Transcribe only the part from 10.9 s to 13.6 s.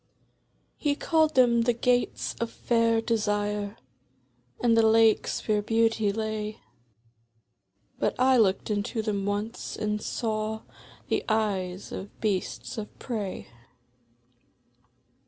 The eyes of Beasts of Prey.